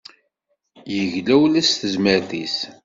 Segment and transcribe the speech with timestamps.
[0.95, 2.57] Yegla ula s tezmert-is